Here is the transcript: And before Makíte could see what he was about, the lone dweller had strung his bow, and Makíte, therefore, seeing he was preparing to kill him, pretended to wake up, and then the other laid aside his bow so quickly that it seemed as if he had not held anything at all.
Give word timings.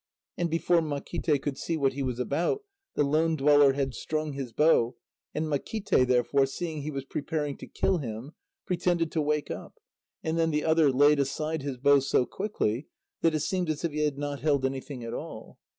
And 0.35 0.49
before 0.49 0.81
Makíte 0.81 1.39
could 1.43 1.59
see 1.59 1.77
what 1.77 1.93
he 1.93 2.01
was 2.01 2.17
about, 2.17 2.63
the 2.95 3.03
lone 3.03 3.35
dweller 3.35 3.73
had 3.73 3.93
strung 3.93 4.33
his 4.33 4.51
bow, 4.51 4.95
and 5.35 5.45
Makíte, 5.45 6.07
therefore, 6.07 6.47
seeing 6.47 6.81
he 6.81 6.89
was 6.89 7.05
preparing 7.05 7.55
to 7.57 7.67
kill 7.67 7.99
him, 7.99 8.31
pretended 8.65 9.11
to 9.11 9.21
wake 9.21 9.51
up, 9.51 9.79
and 10.23 10.39
then 10.39 10.49
the 10.49 10.63
other 10.65 10.89
laid 10.91 11.19
aside 11.19 11.61
his 11.61 11.77
bow 11.77 11.99
so 11.99 12.25
quickly 12.25 12.87
that 13.21 13.35
it 13.35 13.41
seemed 13.41 13.69
as 13.69 13.83
if 13.85 13.91
he 13.91 13.99
had 14.03 14.17
not 14.17 14.39
held 14.39 14.65
anything 14.65 15.03
at 15.03 15.13
all. 15.13 15.59